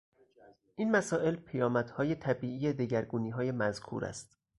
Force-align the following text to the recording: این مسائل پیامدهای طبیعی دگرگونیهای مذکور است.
این 0.75 0.91
مسائل 0.91 1.35
پیامدهای 1.35 2.15
طبیعی 2.15 2.73
دگرگونیهای 2.73 3.51
مذکور 3.51 4.05
است. 4.05 4.37